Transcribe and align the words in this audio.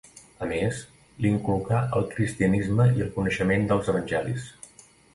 A 0.45 0.45
més, 0.51 0.79
li 1.25 1.29
inculcà 1.33 1.83
el 1.99 2.09
cristianisme 2.15 2.91
i 2.97 3.07
el 3.09 3.15
coneixement 3.21 3.71
dels 3.73 3.95
evangelis. 3.97 4.53